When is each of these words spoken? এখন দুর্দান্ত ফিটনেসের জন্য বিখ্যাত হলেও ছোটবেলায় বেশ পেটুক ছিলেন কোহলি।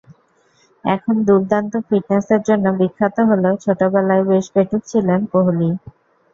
এখন 0.85 1.15
দুর্দান্ত 1.27 1.73
ফিটনেসের 1.87 2.41
জন্য 2.43 2.65
বিখ্যাত 2.79 3.17
হলেও 3.29 3.53
ছোটবেলায় 3.63 4.23
বেশ 4.29 4.45
পেটুক 4.53 4.81
ছিলেন 4.91 5.19
কোহলি। 5.31 5.69